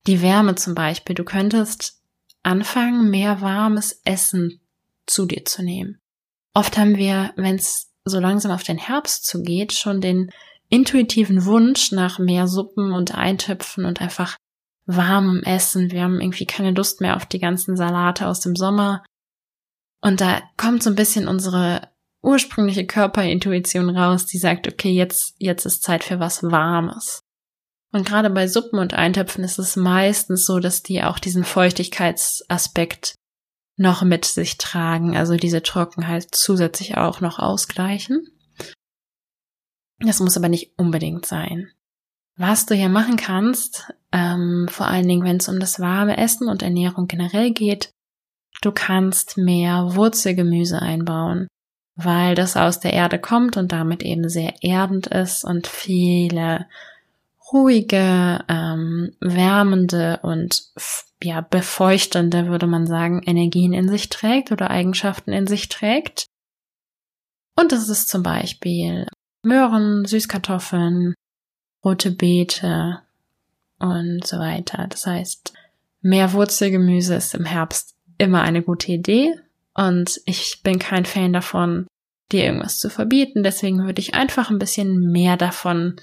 Die 0.08 0.20
Wärme 0.20 0.56
zum 0.56 0.74
Beispiel. 0.74 1.14
Du 1.14 1.22
könntest 1.22 2.02
anfangen, 2.42 3.08
mehr 3.08 3.40
warmes 3.40 4.00
Essen 4.04 4.60
zu 5.06 5.26
dir 5.26 5.44
zu 5.44 5.62
nehmen. 5.62 6.00
Oft 6.54 6.76
haben 6.76 6.96
wir, 6.96 7.32
wenn 7.36 7.54
es 7.54 7.93
so 8.04 8.20
langsam 8.20 8.52
auf 8.52 8.62
den 8.62 8.78
Herbst 8.78 9.24
zugeht, 9.24 9.72
schon 9.72 10.00
den 10.00 10.30
intuitiven 10.68 11.44
Wunsch 11.44 11.92
nach 11.92 12.18
mehr 12.18 12.46
Suppen 12.46 12.92
und 12.92 13.14
Eintöpfen 13.14 13.84
und 13.84 14.00
einfach 14.00 14.36
warmem 14.86 15.42
Essen. 15.42 15.90
Wir 15.90 16.02
haben 16.02 16.20
irgendwie 16.20 16.46
keine 16.46 16.72
Lust 16.72 17.00
mehr 17.00 17.16
auf 17.16 17.26
die 17.26 17.38
ganzen 17.38 17.76
Salate 17.76 18.26
aus 18.26 18.40
dem 18.40 18.56
Sommer. 18.56 19.04
Und 20.02 20.20
da 20.20 20.42
kommt 20.56 20.82
so 20.82 20.90
ein 20.90 20.96
bisschen 20.96 21.28
unsere 21.28 21.88
ursprüngliche 22.22 22.86
Körperintuition 22.86 23.90
raus, 23.96 24.26
die 24.26 24.38
sagt, 24.38 24.66
okay, 24.68 24.90
jetzt, 24.90 25.34
jetzt 25.38 25.64
ist 25.66 25.82
Zeit 25.82 26.04
für 26.04 26.20
was 26.20 26.42
Warmes. 26.42 27.20
Und 27.92 28.06
gerade 28.06 28.28
bei 28.28 28.48
Suppen 28.48 28.78
und 28.78 28.94
Eintöpfen 28.94 29.44
ist 29.44 29.58
es 29.58 29.76
meistens 29.76 30.44
so, 30.46 30.58
dass 30.58 30.82
die 30.82 31.02
auch 31.02 31.18
diesen 31.18 31.44
Feuchtigkeitsaspekt 31.44 33.14
noch 33.76 34.02
mit 34.02 34.24
sich 34.24 34.58
tragen, 34.58 35.16
also 35.16 35.36
diese 35.36 35.62
Trockenheit 35.62 36.28
zusätzlich 36.30 36.96
auch 36.96 37.20
noch 37.20 37.38
ausgleichen. 37.38 38.28
Das 39.98 40.20
muss 40.20 40.36
aber 40.36 40.48
nicht 40.48 40.78
unbedingt 40.78 41.26
sein. 41.26 41.70
Was 42.36 42.66
du 42.66 42.74
hier 42.74 42.88
machen 42.88 43.16
kannst, 43.16 43.92
ähm, 44.12 44.66
vor 44.68 44.86
allen 44.86 45.06
Dingen, 45.06 45.24
wenn 45.24 45.36
es 45.36 45.48
um 45.48 45.60
das 45.60 45.78
warme 45.78 46.16
Essen 46.16 46.48
und 46.48 46.62
Ernährung 46.62 47.06
generell 47.06 47.52
geht, 47.52 47.90
du 48.62 48.72
kannst 48.72 49.36
mehr 49.36 49.94
Wurzelgemüse 49.94 50.80
einbauen, 50.80 51.46
weil 51.96 52.34
das 52.34 52.56
aus 52.56 52.80
der 52.80 52.92
Erde 52.92 53.20
kommt 53.20 53.56
und 53.56 53.70
damit 53.70 54.02
eben 54.02 54.28
sehr 54.28 54.54
erdend 54.62 55.06
ist 55.06 55.44
und 55.44 55.66
viele 55.66 56.66
ruhige, 57.52 58.44
ähm, 58.48 59.16
wärmende 59.20 60.20
und 60.22 60.72
ja, 61.22 61.40
befeuchtende, 61.40 62.48
würde 62.48 62.66
man 62.66 62.86
sagen, 62.86 63.22
Energien 63.24 63.72
in 63.72 63.88
sich 63.88 64.08
trägt 64.08 64.52
oder 64.52 64.70
Eigenschaften 64.70 65.32
in 65.32 65.46
sich 65.46 65.68
trägt. 65.68 66.26
Und 67.56 67.72
das 67.72 67.88
ist 67.88 68.08
zum 68.08 68.22
Beispiel 68.22 69.06
Möhren, 69.42 70.04
Süßkartoffeln, 70.04 71.14
rote 71.84 72.10
Beete 72.10 73.00
und 73.78 74.26
so 74.26 74.38
weiter. 74.38 74.86
Das 74.88 75.06
heißt, 75.06 75.52
mehr 76.00 76.32
Wurzelgemüse 76.32 77.14
ist 77.14 77.34
im 77.34 77.44
Herbst 77.44 77.94
immer 78.18 78.42
eine 78.42 78.62
gute 78.62 78.92
Idee 78.92 79.34
und 79.74 80.20
ich 80.24 80.62
bin 80.62 80.78
kein 80.78 81.04
Fan 81.04 81.32
davon, 81.32 81.86
dir 82.32 82.44
irgendwas 82.44 82.78
zu 82.78 82.90
verbieten. 82.90 83.42
Deswegen 83.42 83.84
würde 83.84 84.00
ich 84.00 84.14
einfach 84.14 84.50
ein 84.50 84.58
bisschen 84.58 85.10
mehr 85.12 85.36
davon 85.36 85.96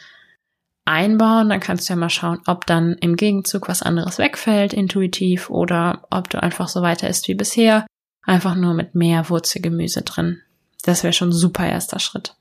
einbauen, 0.91 1.49
dann 1.49 1.59
kannst 1.59 1.87
du 1.89 1.93
ja 1.93 1.97
mal 1.97 2.09
schauen, 2.09 2.39
ob 2.45 2.65
dann 2.65 2.93
im 2.93 3.15
Gegenzug 3.15 3.67
was 3.67 3.81
anderes 3.81 4.17
wegfällt, 4.17 4.73
intuitiv, 4.73 5.49
oder 5.49 6.03
ob 6.09 6.29
du 6.29 6.41
einfach 6.41 6.67
so 6.67 6.81
weiter 6.81 7.09
isst 7.09 7.27
wie 7.27 7.35
bisher, 7.35 7.87
einfach 8.23 8.55
nur 8.55 8.73
mit 8.73 8.93
mehr 8.93 9.29
Wurzelgemüse 9.29 10.03
drin. 10.03 10.41
Das 10.83 11.03
wäre 11.03 11.13
schon 11.13 11.31
super 11.31 11.67
erster 11.67 11.99
Schritt. 11.99 12.35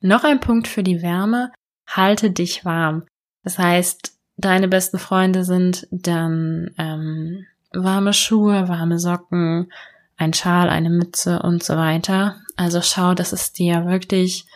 Noch 0.00 0.24
ein 0.24 0.40
Punkt 0.40 0.68
für 0.68 0.82
die 0.82 1.02
Wärme, 1.02 1.50
halte 1.86 2.30
dich 2.30 2.64
warm. 2.64 3.04
Das 3.42 3.58
heißt, 3.58 4.12
deine 4.36 4.68
besten 4.68 4.98
Freunde 4.98 5.44
sind 5.44 5.86
dann 5.90 6.70
ähm, 6.78 7.46
warme 7.72 8.12
Schuhe, 8.12 8.68
warme 8.68 8.98
Socken, 8.98 9.72
ein 10.16 10.32
Schal, 10.32 10.68
eine 10.68 10.90
Mütze 10.90 11.40
und 11.40 11.62
so 11.62 11.76
weiter. 11.76 12.36
Also 12.56 12.82
schau, 12.82 13.14
dass 13.14 13.32
es 13.32 13.52
dir 13.52 13.86
wirklich 13.86 14.46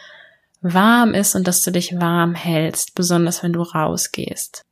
warm 0.61 1.15
ist 1.15 1.35
und 1.35 1.47
dass 1.47 1.63
du 1.63 1.71
dich 1.71 1.99
warm 2.01 2.35
hältst, 2.35 2.95
besonders 2.95 3.43
wenn 3.43 3.53
du 3.53 3.63
rausgehst. 3.63 4.65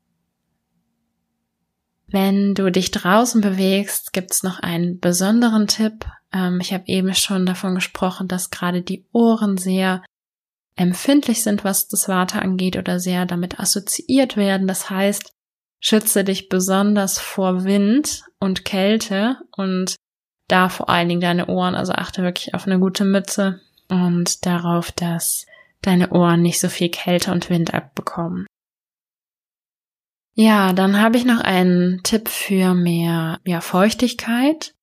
Wenn 2.09 2.55
du 2.55 2.71
dich 2.71 2.90
draußen 2.93 3.40
bewegst, 3.40 4.12
gibt's 4.12 4.43
noch 4.43 4.61
einen 4.61 5.00
besonderen 5.00 5.66
Tipp. 5.66 6.07
Ähm, 6.33 6.61
ich 6.61 6.73
habe 6.73 6.85
eben 6.87 7.14
schon 7.14 7.47
davon 7.47 7.75
gesprochen, 7.75 8.28
dass 8.28 8.50
gerade 8.50 8.83
die 8.83 9.05
Ohren 9.12 9.57
sehr 9.57 10.02
empfindlich 10.76 11.43
sind, 11.43 11.64
was 11.64 11.88
das 11.88 12.09
Warte 12.09 12.40
angeht 12.43 12.76
oder 12.76 13.00
sehr 13.00 13.26
damit 13.26 13.59
assoziiert 13.59 14.37
werden. 14.37 14.69
Das 14.69 14.88
heißt, 14.90 15.33
schütze 15.81 16.23
dich 16.23 16.49
besonders 16.49 17.19
vor 17.19 17.64
Wind 17.64 18.25
und 18.38 18.64
Kälte 18.64 19.38
und 19.57 19.97
da 20.49 20.69
vor 20.69 20.88
allen 20.88 21.09
Dingen 21.09 21.21
deine 21.21 21.47
Ohren. 21.47 21.75
Also 21.75 21.93
achte 21.93 22.23
wirklich 22.23 22.55
auf 22.55 22.66
eine 22.66 22.78
gute 22.78 23.05
Mütze 23.05 23.61
und 23.88 24.47
darauf, 24.47 24.93
dass 24.93 25.47
deine 25.83 26.11
Ohren 26.11 26.42
nicht 26.42 26.61
so 26.61 26.68
viel 26.68 26.88
Kälte 26.88 27.33
und 27.33 27.50
Wind 27.50 27.75
abbekommen. 27.75 28.47
Ja, 30.35 30.75
dann 30.75 31.00
habe 31.00 31.16
ich 31.16 31.25
noch 31.25 31.40
einen 31.40 32.02
Tipp 32.02 32.28
für 32.28 32.75
mehr 32.75 33.40
ja, 33.45 33.62
Feuchtigkeit 33.62 34.75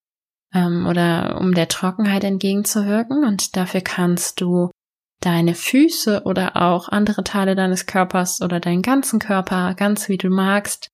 ähm, 0.54 0.88
oder 0.88 1.38
um 1.40 1.54
der 1.54 1.68
Trockenheit 1.68 2.24
entgegenzuwirken. 2.24 3.24
Und 3.24 3.56
dafür 3.56 3.82
kannst 3.82 4.42
du 4.42 4.72
deine 5.20 5.54
Füße 5.54 6.24
oder 6.26 6.58
auch 6.58 6.90
andere 6.90 7.24
Teile 7.24 7.56
deines 7.56 7.86
Körpers 7.86 8.42
oder 8.42 8.60
deinen 8.60 8.82
ganzen 8.82 9.20
Körper, 9.20 9.76
ganz 9.76 10.10
wie 10.10 10.18
du 10.18 10.30
magst, 10.30 10.90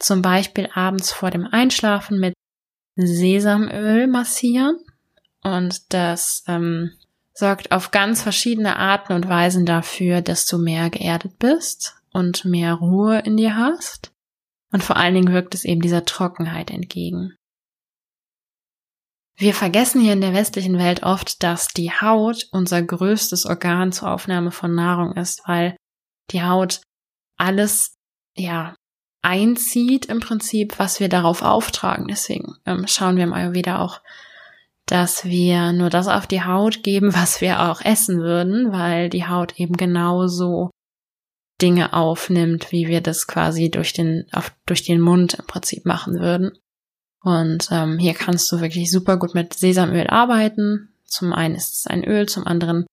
zum 0.00 0.22
Beispiel 0.22 0.68
abends 0.74 1.12
vor 1.12 1.30
dem 1.30 1.46
Einschlafen 1.46 2.18
mit 2.18 2.34
Sesamöl 2.96 4.08
massieren. 4.08 4.76
Und 5.42 5.94
das 5.94 6.42
ähm, 6.48 6.92
sorgt 7.40 7.72
auf 7.72 7.90
ganz 7.90 8.22
verschiedene 8.22 8.76
Arten 8.76 9.12
und 9.12 9.28
Weisen 9.28 9.66
dafür, 9.66 10.22
dass 10.22 10.46
du 10.46 10.58
mehr 10.58 10.90
geerdet 10.90 11.38
bist 11.40 11.96
und 12.12 12.44
mehr 12.44 12.74
Ruhe 12.74 13.18
in 13.18 13.36
dir 13.36 13.56
hast. 13.56 14.12
Und 14.72 14.84
vor 14.84 14.96
allen 14.96 15.14
Dingen 15.14 15.32
wirkt 15.32 15.54
es 15.54 15.64
eben 15.64 15.80
dieser 15.80 16.04
Trockenheit 16.04 16.70
entgegen. 16.70 17.34
Wir 19.36 19.54
vergessen 19.54 20.00
hier 20.00 20.12
in 20.12 20.20
der 20.20 20.34
westlichen 20.34 20.78
Welt 20.78 21.02
oft, 21.02 21.42
dass 21.42 21.68
die 21.68 21.90
Haut 21.90 22.46
unser 22.52 22.82
größtes 22.82 23.46
Organ 23.46 23.90
zur 23.90 24.10
Aufnahme 24.10 24.52
von 24.52 24.74
Nahrung 24.74 25.16
ist, 25.16 25.40
weil 25.46 25.76
die 26.30 26.42
Haut 26.42 26.82
alles, 27.36 27.96
ja, 28.36 28.76
einzieht 29.22 30.06
im 30.06 30.20
Prinzip, 30.20 30.78
was 30.78 31.00
wir 31.00 31.08
darauf 31.08 31.42
auftragen. 31.42 32.06
Deswegen 32.06 32.56
ähm, 32.66 32.86
schauen 32.86 33.16
wir 33.16 33.24
im 33.24 33.32
Ayurveda 33.32 33.78
auch 33.78 34.00
dass 34.86 35.24
wir 35.24 35.72
nur 35.72 35.90
das 35.90 36.08
auf 36.08 36.26
die 36.26 36.42
Haut 36.42 36.82
geben, 36.82 37.14
was 37.14 37.40
wir 37.40 37.70
auch 37.70 37.80
essen 37.80 38.20
würden, 38.20 38.72
weil 38.72 39.08
die 39.08 39.26
Haut 39.26 39.58
eben 39.58 39.76
genauso 39.76 40.70
Dinge 41.60 41.92
aufnimmt, 41.92 42.72
wie 42.72 42.88
wir 42.88 43.00
das 43.00 43.26
quasi 43.26 43.70
durch 43.70 43.92
den, 43.92 44.26
auf, 44.32 44.52
durch 44.66 44.82
den 44.82 45.00
Mund 45.00 45.34
im 45.34 45.46
Prinzip 45.46 45.84
machen 45.84 46.18
würden. 46.18 46.52
Und 47.22 47.68
ähm, 47.70 47.98
hier 47.98 48.14
kannst 48.14 48.50
du 48.50 48.60
wirklich 48.60 48.90
super 48.90 49.18
gut 49.18 49.34
mit 49.34 49.52
Sesamöl 49.52 50.06
arbeiten. 50.06 50.94
Zum 51.04 51.34
einen 51.34 51.54
ist 51.54 51.74
es 51.74 51.86
ein 51.86 52.04
Öl, 52.04 52.26
zum 52.26 52.46
anderen 52.46 52.86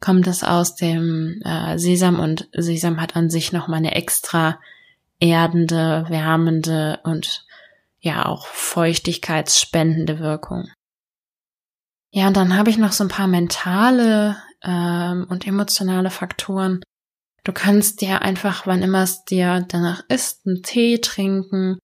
kommt 0.00 0.26
es 0.26 0.42
aus 0.44 0.74
dem 0.74 1.40
äh, 1.44 1.78
Sesam 1.78 2.18
und 2.18 2.48
Sesam 2.52 3.00
hat 3.00 3.16
an 3.16 3.30
sich 3.30 3.52
nochmal 3.52 3.78
eine 3.78 3.94
extra 3.94 4.58
erdende, 5.20 6.06
wärmende 6.08 7.00
und 7.04 7.44
ja 8.00 8.26
auch 8.26 8.46
feuchtigkeitsspendende 8.46 10.18
Wirkung. 10.18 10.68
Ja, 12.10 12.28
und 12.28 12.36
dann 12.36 12.56
habe 12.56 12.70
ich 12.70 12.78
noch 12.78 12.92
so 12.92 13.04
ein 13.04 13.08
paar 13.08 13.26
mentale 13.26 14.36
ähm, 14.62 15.26
und 15.28 15.46
emotionale 15.46 16.10
Faktoren. 16.10 16.80
Du 17.44 17.52
kannst 17.52 18.00
dir 18.00 18.22
einfach, 18.22 18.66
wann 18.66 18.82
immer 18.82 19.02
es 19.02 19.24
dir 19.24 19.64
danach 19.68 20.02
ist, 20.08 20.46
einen 20.46 20.62
Tee 20.62 20.98
trinken, 21.00 21.78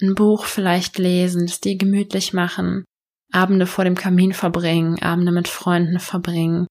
ein 0.00 0.14
Buch 0.14 0.44
vielleicht 0.44 0.98
lesen, 0.98 1.44
es 1.44 1.60
dir 1.60 1.76
gemütlich 1.76 2.32
machen, 2.32 2.84
Abende 3.32 3.66
vor 3.66 3.84
dem 3.84 3.94
Kamin 3.94 4.32
verbringen, 4.32 5.00
Abende 5.02 5.32
mit 5.32 5.48
Freunden 5.48 5.98
verbringen, 5.98 6.66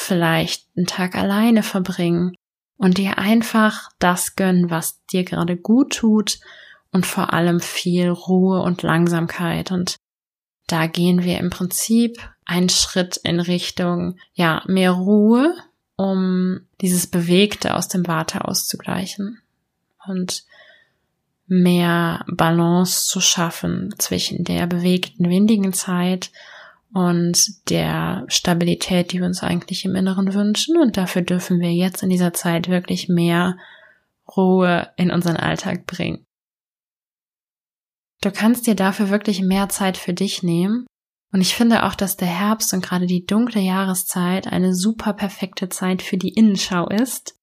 vielleicht 0.00 0.66
einen 0.76 0.86
Tag 0.86 1.14
alleine 1.14 1.62
verbringen. 1.62 2.34
und 2.76 2.98
dir 2.98 3.18
einfach 3.18 3.88
das 3.98 4.34
gönnen, 4.36 4.68
was 4.70 5.04
dir 5.06 5.24
gerade 5.24 5.56
gut 5.56 5.94
tut 5.94 6.40
und 6.90 7.06
vor 7.06 7.32
allem 7.32 7.60
viel 7.60 8.08
Ruhe 8.08 8.62
und 8.62 8.82
Langsamkeit. 8.82 9.70
Und 9.70 9.96
da 10.66 10.86
gehen 10.86 11.22
wir 11.22 11.38
im 11.38 11.50
Prinzip 11.50 12.18
einen 12.44 12.68
Schritt 12.68 13.16
in 13.18 13.40
Richtung, 13.40 14.16
ja, 14.34 14.62
mehr 14.66 14.92
Ruhe, 14.92 15.54
um 15.96 16.60
dieses 16.80 17.06
Bewegte 17.06 17.74
aus 17.74 17.88
dem 17.88 18.06
Warte 18.06 18.46
auszugleichen 18.46 19.40
und 20.06 20.44
mehr 21.46 22.24
Balance 22.26 23.06
zu 23.06 23.20
schaffen 23.20 23.94
zwischen 23.98 24.44
der 24.44 24.66
bewegten, 24.66 25.28
windigen 25.28 25.72
Zeit 25.72 26.30
und 26.92 27.68
der 27.70 28.24
Stabilität, 28.28 29.12
die 29.12 29.18
wir 29.18 29.26
uns 29.26 29.42
eigentlich 29.42 29.84
im 29.84 29.94
Inneren 29.94 30.32
wünschen. 30.32 30.76
Und 30.78 30.96
dafür 30.96 31.22
dürfen 31.22 31.60
wir 31.60 31.72
jetzt 31.72 32.02
in 32.02 32.08
dieser 32.08 32.32
Zeit 32.32 32.68
wirklich 32.68 33.08
mehr 33.08 33.58
Ruhe 34.36 34.88
in 34.96 35.10
unseren 35.10 35.36
Alltag 35.36 35.86
bringen. 35.86 36.24
Du 38.24 38.32
kannst 38.32 38.66
dir 38.66 38.74
dafür 38.74 39.10
wirklich 39.10 39.42
mehr 39.42 39.68
Zeit 39.68 39.96
für 39.96 40.14
dich 40.14 40.42
nehmen. 40.42 40.86
Und 41.32 41.40
ich 41.40 41.54
finde 41.54 41.84
auch, 41.84 41.94
dass 41.94 42.16
der 42.16 42.28
Herbst 42.28 42.72
und 42.72 42.84
gerade 42.84 43.06
die 43.06 43.26
dunkle 43.26 43.60
Jahreszeit 43.60 44.46
eine 44.46 44.74
super 44.74 45.12
perfekte 45.12 45.68
Zeit 45.68 46.00
für 46.00 46.16
die 46.16 46.30
Innenschau 46.30 46.88
ist 46.88 47.36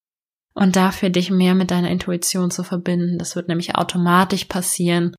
und 0.54 0.76
dafür 0.76 1.10
dich 1.10 1.30
mehr 1.30 1.56
mit 1.56 1.72
deiner 1.72 1.90
Intuition 1.90 2.52
zu 2.52 2.64
verbinden. 2.64 3.18
Das 3.18 3.36
wird 3.36 3.48
nämlich 3.48 3.76
automatisch 3.76 4.46
passieren, 4.46 5.14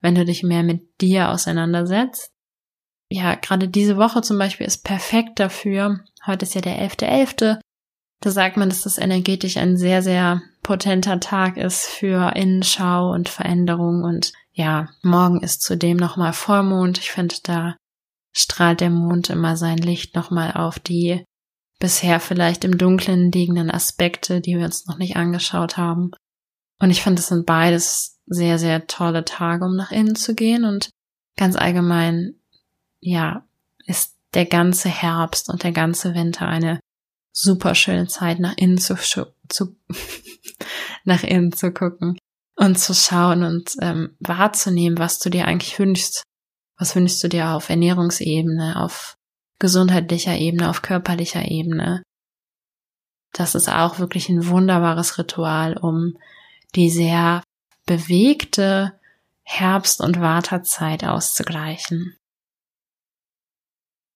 wenn 0.00 0.14
du 0.14 0.24
dich 0.24 0.42
mehr 0.42 0.62
mit 0.62 1.00
dir 1.00 1.30
auseinandersetzt 1.30 2.32
ja, 3.10 3.34
gerade 3.34 3.68
diese 3.68 3.96
Woche 3.96 4.20
zum 4.22 4.38
Beispiel 4.38 4.66
ist 4.66 4.84
perfekt 4.84 5.40
dafür. 5.40 6.00
Heute 6.26 6.44
ist 6.44 6.54
ja 6.54 6.60
der 6.60 6.78
11.11. 6.78 7.30
.11. 7.32 7.60
Da 8.20 8.30
sagt 8.30 8.56
man, 8.56 8.68
dass 8.68 8.82
das 8.82 8.98
energetisch 8.98 9.56
ein 9.56 9.76
sehr, 9.76 10.02
sehr 10.02 10.42
potenter 10.62 11.20
Tag 11.20 11.56
ist 11.56 11.86
für 11.86 12.34
Innenschau 12.36 13.12
und 13.12 13.28
Veränderung. 13.28 14.02
Und 14.02 14.32
ja, 14.58 14.88
morgen 15.02 15.40
ist 15.40 15.62
zudem 15.62 15.96
nochmal 15.96 16.32
Vollmond. 16.32 16.98
Ich 16.98 17.12
finde, 17.12 17.36
da 17.44 17.76
strahlt 18.32 18.80
der 18.80 18.90
Mond 18.90 19.30
immer 19.30 19.56
sein 19.56 19.78
Licht 19.78 20.16
nochmal 20.16 20.52
auf 20.52 20.80
die 20.80 21.24
bisher 21.78 22.18
vielleicht 22.18 22.64
im 22.64 22.76
Dunkeln 22.76 23.30
liegenden 23.30 23.70
Aspekte, 23.70 24.40
die 24.40 24.58
wir 24.58 24.64
uns 24.64 24.86
noch 24.86 24.98
nicht 24.98 25.14
angeschaut 25.14 25.76
haben. 25.76 26.10
Und 26.80 26.90
ich 26.90 27.02
finde, 27.02 27.22
das 27.22 27.28
sind 27.28 27.46
beides 27.46 28.18
sehr, 28.26 28.58
sehr 28.58 28.88
tolle 28.88 29.24
Tage, 29.24 29.64
um 29.64 29.76
nach 29.76 29.92
innen 29.92 30.16
zu 30.16 30.34
gehen 30.34 30.64
und 30.64 30.90
ganz 31.36 31.54
allgemein 31.54 32.34
ja, 33.00 33.46
ist 33.86 34.16
der 34.34 34.46
ganze 34.46 34.88
Herbst 34.88 35.48
und 35.50 35.62
der 35.62 35.72
ganze 35.72 36.16
Winter 36.16 36.48
eine 36.48 36.80
super 37.32 37.76
schöne 37.76 38.08
Zeit, 38.08 38.40
nach 38.40 38.56
innen 38.56 38.78
zu, 38.78 38.96
zu 39.48 39.76
nach 41.04 41.22
innen 41.22 41.52
zu 41.52 41.72
gucken 41.72 42.18
und 42.58 42.76
zu 42.76 42.92
schauen 42.92 43.44
und 43.44 43.76
ähm, 43.80 44.16
wahrzunehmen, 44.18 44.98
was 44.98 45.20
du 45.20 45.30
dir 45.30 45.46
eigentlich 45.46 45.78
wünschst. 45.78 46.24
Was 46.76 46.94
wünschst 46.96 47.22
du 47.22 47.28
dir 47.28 47.50
auf 47.50 47.70
Ernährungsebene, 47.70 48.82
auf 48.82 49.16
gesundheitlicher 49.60 50.36
Ebene, 50.36 50.68
auf 50.68 50.82
körperlicher 50.82 51.48
Ebene? 51.48 52.02
Das 53.32 53.54
ist 53.54 53.68
auch 53.68 54.00
wirklich 54.00 54.28
ein 54.28 54.48
wunderbares 54.48 55.18
Ritual, 55.18 55.76
um 55.76 56.18
die 56.74 56.90
sehr 56.90 57.44
bewegte 57.86 58.98
Herbst- 59.44 60.00
und 60.00 60.20
Wartezeit 60.20 61.04
auszugleichen. 61.04 62.16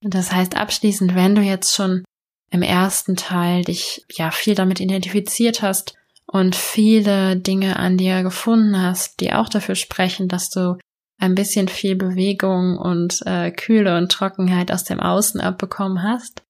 Das 0.00 0.32
heißt 0.32 0.56
abschließend, 0.56 1.14
wenn 1.14 1.36
du 1.36 1.42
jetzt 1.42 1.74
schon 1.74 2.04
im 2.50 2.62
ersten 2.62 3.14
Teil 3.14 3.62
dich 3.62 4.04
ja 4.10 4.32
viel 4.32 4.56
damit 4.56 4.80
identifiziert 4.80 5.62
hast 5.62 5.96
und 6.32 6.56
viele 6.56 7.36
Dinge 7.36 7.78
an 7.78 7.98
dir 7.98 8.22
gefunden 8.22 8.80
hast, 8.80 9.20
die 9.20 9.34
auch 9.34 9.50
dafür 9.50 9.74
sprechen, 9.74 10.28
dass 10.28 10.48
du 10.48 10.78
ein 11.18 11.34
bisschen 11.34 11.68
viel 11.68 11.94
Bewegung 11.94 12.78
und 12.78 13.20
äh, 13.26 13.50
Kühle 13.50 13.98
und 13.98 14.10
Trockenheit 14.10 14.72
aus 14.72 14.82
dem 14.82 14.98
Außen 14.98 15.42
abbekommen 15.42 16.02
hast, 16.02 16.42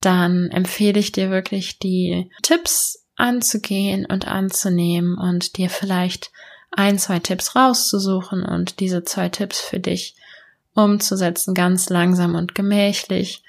dann 0.00 0.48
empfehle 0.50 1.00
ich 1.00 1.10
dir 1.10 1.30
wirklich 1.30 1.80
die 1.80 2.30
Tipps 2.42 3.06
anzugehen 3.16 4.06
und 4.06 4.28
anzunehmen 4.28 5.18
und 5.18 5.56
dir 5.56 5.68
vielleicht 5.68 6.30
ein, 6.70 6.96
zwei 6.96 7.18
Tipps 7.18 7.56
rauszusuchen 7.56 8.44
und 8.44 8.78
diese 8.78 9.02
zwei 9.02 9.28
Tipps 9.28 9.60
für 9.60 9.80
dich 9.80 10.14
umzusetzen, 10.74 11.54
ganz 11.54 11.88
langsam 11.88 12.36
und 12.36 12.54
gemächlich. 12.54 13.42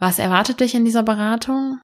Was 0.00 0.18
erwartet 0.18 0.58
dich 0.58 0.74
in 0.74 0.84
dieser 0.84 1.04
Beratung? 1.04 1.80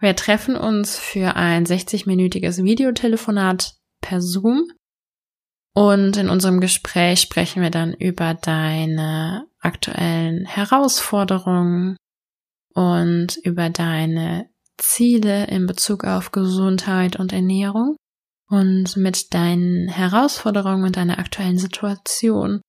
Wir 0.00 0.16
treffen 0.16 0.56
uns 0.56 0.98
für 0.98 1.36
ein 1.36 1.66
60-minütiges 1.66 2.64
Videotelefonat 2.64 3.76
per 4.00 4.22
Zoom 4.22 4.66
und 5.74 6.16
in 6.16 6.30
unserem 6.30 6.62
Gespräch 6.62 7.20
sprechen 7.20 7.60
wir 7.60 7.70
dann 7.70 7.92
über 7.92 8.32
deine 8.32 9.46
aktuellen 9.66 10.46
Herausforderungen 10.46 11.96
und 12.74 13.36
über 13.42 13.68
deine 13.70 14.48
Ziele 14.78 15.46
in 15.46 15.66
Bezug 15.66 16.04
auf 16.04 16.32
Gesundheit 16.32 17.16
und 17.16 17.32
Ernährung 17.32 17.96
und 18.48 18.96
mit 18.96 19.34
deinen 19.34 19.88
Herausforderungen 19.88 20.84
und 20.84 20.96
deiner 20.96 21.18
aktuellen 21.18 21.58
Situation 21.58 22.60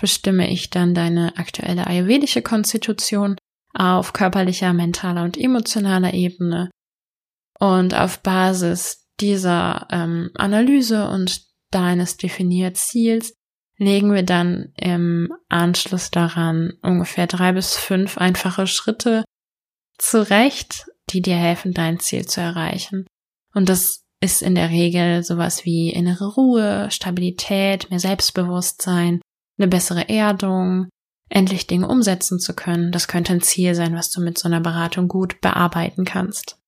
bestimme 0.00 0.50
ich 0.50 0.70
dann 0.70 0.94
deine 0.94 1.36
aktuelle 1.36 1.86
ayurvedische 1.86 2.42
Konstitution 2.42 3.36
auf 3.74 4.12
körperlicher, 4.12 4.72
mentaler 4.72 5.22
und 5.22 5.36
emotionaler 5.36 6.14
Ebene. 6.14 6.70
Und 7.58 7.94
auf 7.94 8.22
Basis 8.22 9.06
dieser 9.20 9.86
ähm, 9.90 10.30
Analyse 10.34 11.08
und 11.08 11.44
deines 11.70 12.16
definierten 12.16 12.76
Ziels 12.76 13.34
legen 13.80 14.12
wir 14.12 14.22
dann 14.22 14.72
im 14.76 15.32
Anschluss 15.48 16.10
daran 16.10 16.74
ungefähr 16.82 17.26
drei 17.26 17.52
bis 17.52 17.76
fünf 17.76 18.18
einfache 18.18 18.66
Schritte 18.66 19.24
zurecht, 19.96 20.86
die 21.08 21.22
dir 21.22 21.36
helfen, 21.36 21.72
dein 21.72 21.98
Ziel 21.98 22.26
zu 22.26 22.42
erreichen. 22.42 23.06
Und 23.54 23.70
das 23.70 24.02
ist 24.20 24.42
in 24.42 24.54
der 24.54 24.68
Regel 24.68 25.24
sowas 25.24 25.64
wie 25.64 25.90
innere 25.90 26.34
Ruhe, 26.34 26.90
Stabilität, 26.90 27.90
mehr 27.90 28.00
Selbstbewusstsein, 28.00 29.22
eine 29.58 29.68
bessere 29.68 30.10
Erdung, 30.10 30.90
endlich 31.30 31.66
Dinge 31.66 31.88
umsetzen 31.88 32.38
zu 32.38 32.54
können. 32.54 32.92
Das 32.92 33.08
könnte 33.08 33.32
ein 33.32 33.40
Ziel 33.40 33.74
sein, 33.74 33.94
was 33.94 34.10
du 34.10 34.20
mit 34.20 34.36
so 34.36 34.46
einer 34.46 34.60
Beratung 34.60 35.08
gut 35.08 35.40
bearbeiten 35.40 36.04
kannst. 36.04 36.59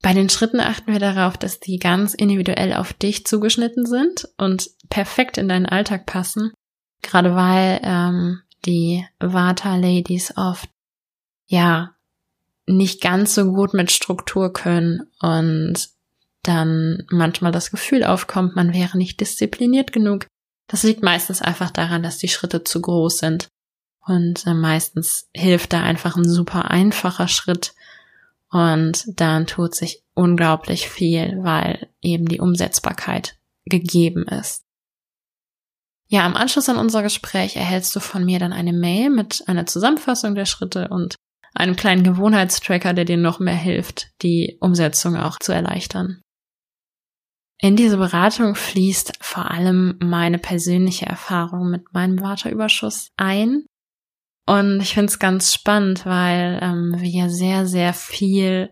Bei 0.00 0.14
den 0.14 0.28
Schritten 0.28 0.60
achten 0.60 0.92
wir 0.92 1.00
darauf, 1.00 1.36
dass 1.36 1.60
die 1.60 1.78
ganz 1.78 2.14
individuell 2.14 2.72
auf 2.74 2.92
dich 2.92 3.26
zugeschnitten 3.26 3.84
sind 3.84 4.28
und 4.36 4.70
perfekt 4.88 5.38
in 5.38 5.48
deinen 5.48 5.66
Alltag 5.66 6.06
passen. 6.06 6.52
Gerade 7.02 7.34
weil 7.34 7.80
ähm, 7.82 8.42
die 8.64 9.04
Vata-Ladies 9.18 10.36
oft 10.36 10.68
ja 11.46 11.94
nicht 12.66 13.00
ganz 13.00 13.34
so 13.34 13.52
gut 13.52 13.74
mit 13.74 13.90
Struktur 13.90 14.52
können 14.52 15.10
und 15.20 15.88
dann 16.42 17.04
manchmal 17.10 17.52
das 17.52 17.70
Gefühl 17.70 18.04
aufkommt, 18.04 18.56
man 18.56 18.72
wäre 18.72 18.96
nicht 18.96 19.20
diszipliniert 19.20 19.92
genug. 19.92 20.26
Das 20.68 20.82
liegt 20.82 21.02
meistens 21.02 21.42
einfach 21.42 21.70
daran, 21.70 22.02
dass 22.02 22.18
die 22.18 22.28
Schritte 22.28 22.62
zu 22.62 22.80
groß 22.80 23.18
sind. 23.18 23.48
Und 24.06 24.46
äh, 24.46 24.54
meistens 24.54 25.28
hilft 25.34 25.72
da 25.72 25.82
einfach 25.82 26.16
ein 26.16 26.28
super 26.28 26.70
einfacher 26.70 27.28
Schritt. 27.28 27.74
Und 28.50 29.04
dann 29.20 29.46
tut 29.46 29.74
sich 29.74 30.02
unglaublich 30.14 30.88
viel, 30.88 31.38
weil 31.42 31.88
eben 32.00 32.26
die 32.26 32.40
Umsetzbarkeit 32.40 33.38
gegeben 33.66 34.24
ist. 34.24 34.64
Ja, 36.10 36.26
im 36.26 36.36
Anschluss 36.36 36.70
an 36.70 36.78
unser 36.78 37.02
Gespräch 37.02 37.56
erhältst 37.56 37.94
du 37.94 38.00
von 38.00 38.24
mir 38.24 38.38
dann 38.38 38.54
eine 38.54 38.72
Mail 38.72 39.10
mit 39.10 39.44
einer 39.46 39.66
Zusammenfassung 39.66 40.34
der 40.34 40.46
Schritte 40.46 40.88
und 40.88 41.16
einem 41.54 41.76
kleinen 41.76 42.02
Gewohnheitstracker, 42.02 42.94
der 42.94 43.04
dir 43.04 43.18
noch 43.18 43.40
mehr 43.40 43.56
hilft, 43.56 44.08
die 44.22 44.56
Umsetzung 44.60 45.16
auch 45.16 45.38
zu 45.38 45.52
erleichtern. 45.52 46.22
In 47.60 47.76
diese 47.76 47.96
Beratung 47.98 48.54
fließt 48.54 49.18
vor 49.20 49.50
allem 49.50 49.98
meine 50.00 50.38
persönliche 50.38 51.06
Erfahrung 51.06 51.70
mit 51.70 51.92
meinem 51.92 52.20
Waterüberschuss 52.20 53.10
ein. 53.16 53.66
Und 54.48 54.80
ich 54.80 54.94
finde 54.94 55.10
es 55.10 55.18
ganz 55.18 55.52
spannend, 55.52 56.06
weil 56.06 56.58
ähm, 56.62 56.96
wir 56.98 57.28
sehr, 57.28 57.66
sehr 57.66 57.92
viel 57.92 58.70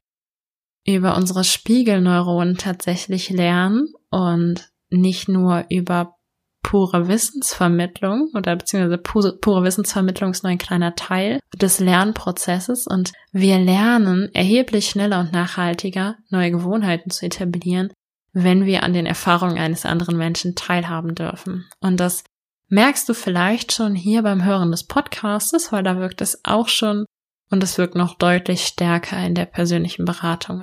über 0.87 1.19
unsere 1.19 1.45
Spiegelneuronen 1.45 2.57
tatsächlich 2.57 3.29
lernen 3.29 3.89
und 4.09 4.71
nicht 4.89 5.29
nur 5.29 5.67
über 5.69 6.15
pure 6.63 7.09
Wissensvermittlung 7.09 8.31
oder 8.35 8.57
beziehungsweise 8.57 8.97
pure 8.97 9.65
Wissensvermittlung 9.65 10.31
ist 10.31 10.45
nur 10.45 10.51
ein 10.51 10.57
kleiner 10.57 10.95
Teil 10.95 11.41
des 11.55 11.79
Lernprozesses 11.79 12.87
und 12.87 13.13
wir 13.33 13.59
lernen 13.59 14.31
erheblich 14.33 14.89
schneller 14.89 15.21
und 15.21 15.33
nachhaltiger 15.35 16.17
neue 16.31 16.53
Gewohnheiten 16.53 17.11
zu 17.11 17.27
etablieren, 17.27 17.93
wenn 18.33 18.65
wir 18.65 18.83
an 18.83 18.95
den 18.95 19.05
Erfahrungen 19.05 19.59
eines 19.59 19.85
anderen 19.85 20.17
Menschen 20.17 20.55
teilhaben 20.55 21.15
dürfen. 21.15 21.67
Und 21.81 22.01
das 22.01 22.25
merkst 22.69 23.09
du 23.09 23.15
vielleicht 23.15 23.73
schon 23.73 23.95
hier 23.95 24.23
beim 24.23 24.45
Hören 24.45 24.71
des 24.71 24.85
Podcastes, 24.85 25.73
weil 25.73 25.83
da 25.83 25.99
wirkt 25.99 26.21
es 26.21 26.41
auch 26.45 26.69
schon 26.69 27.05
und 27.51 27.63
es 27.63 27.79
wirkt 27.79 27.95
noch 27.95 28.15
deutlich 28.15 28.67
stärker 28.67 29.25
in 29.25 29.35
der 29.35 29.47
persönlichen 29.47 30.05
Beratung. 30.05 30.63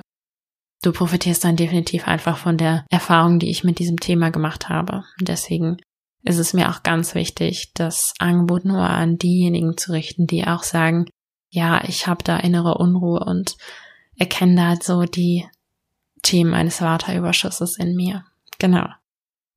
Du 0.82 0.92
profitierst 0.92 1.44
dann 1.44 1.56
definitiv 1.56 2.06
einfach 2.06 2.36
von 2.36 2.58
der 2.58 2.84
Erfahrung, 2.90 3.38
die 3.38 3.50
ich 3.50 3.64
mit 3.64 3.78
diesem 3.78 3.98
Thema 3.98 4.30
gemacht 4.30 4.68
habe. 4.68 5.04
Deswegen 5.20 5.78
ist 6.22 6.38
es 6.38 6.52
mir 6.52 6.70
auch 6.70 6.82
ganz 6.82 7.14
wichtig, 7.14 7.72
das 7.74 8.12
Angebot 8.18 8.64
nur 8.64 8.80
an 8.80 9.16
diejenigen 9.16 9.78
zu 9.78 9.92
richten, 9.92 10.26
die 10.26 10.46
auch 10.46 10.62
sagen, 10.62 11.06
ja, 11.48 11.82
ich 11.84 12.06
habe 12.06 12.22
da 12.22 12.36
innere 12.36 12.78
Unruhe 12.78 13.20
und 13.20 13.56
erkenne 14.16 14.56
da 14.56 14.76
so 14.82 15.04
die 15.04 15.46
Themen 16.22 16.52
eines 16.52 16.80
Vata-Überschusses 16.80 17.78
in 17.78 17.94
mir. 17.94 18.24
Genau. 18.58 18.86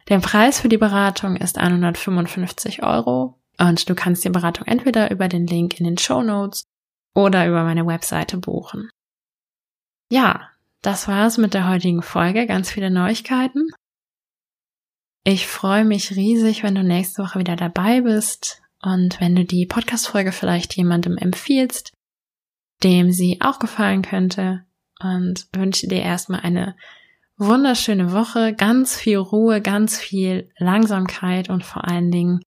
Der 0.09 0.19
Preis 0.19 0.61
für 0.61 0.69
die 0.69 0.77
Beratung 0.77 1.35
ist 1.35 1.57
155 1.57 2.83
Euro 2.83 3.39
und 3.57 3.89
du 3.89 3.95
kannst 3.95 4.23
die 4.23 4.29
Beratung 4.29 4.65
entweder 4.65 5.11
über 5.11 5.27
den 5.27 5.45
Link 5.47 5.79
in 5.79 5.85
den 5.85 5.97
Show 5.97 6.21
Notes 6.21 6.63
oder 7.13 7.47
über 7.47 7.63
meine 7.63 7.85
Webseite 7.85 8.37
buchen. 8.37 8.89
Ja, 10.09 10.49
das 10.81 11.07
war's 11.07 11.37
mit 11.37 11.53
der 11.53 11.67
heutigen 11.67 12.01
Folge. 12.01 12.47
Ganz 12.47 12.69
viele 12.69 12.89
Neuigkeiten. 12.89 13.67
Ich 15.25 15.45
freue 15.47 15.83
mich 15.83 16.15
riesig, 16.15 16.63
wenn 16.63 16.75
du 16.75 16.83
nächste 16.83 17.21
Woche 17.21 17.39
wieder 17.39 17.57
dabei 17.57 17.99
bist 17.99 18.61
und 18.81 19.19
wenn 19.19 19.35
du 19.35 19.43
die 19.43 19.65
Podcast-Folge 19.65 20.31
vielleicht 20.31 20.77
jemandem 20.77 21.17
empfiehlst, 21.17 21.91
dem 22.83 23.11
sie 23.11 23.39
auch 23.41 23.59
gefallen 23.59 24.03
könnte 24.03 24.63
und 25.01 25.47
wünsche 25.51 25.87
dir 25.87 26.01
erstmal 26.01 26.41
eine 26.41 26.77
wunderschöne 27.37 28.11
Woche, 28.11 28.53
ganz 28.53 28.95
viel 28.95 29.17
Ruhe, 29.17 29.61
ganz 29.61 29.97
viel 29.97 30.49
Langsamkeit 30.57 31.49
und 31.49 31.63
vor 31.63 31.87
allen 31.87 32.11
Dingen 32.11 32.41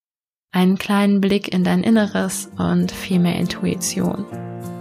einen 0.53 0.79
kleinen 0.79 1.21
Blick 1.21 1.53
in 1.53 1.65
dein 1.65 1.83
Inneres 1.83 2.51
und 2.59 2.91
viel 2.91 3.21
mehr 3.21 3.37
Intuition. 3.37 4.27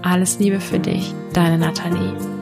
Alles 0.01 0.39
Liebe 0.39 0.59
für 0.59 0.79
dich, 0.79 1.13
deine 1.33 1.57
Nathalie. 1.57 2.38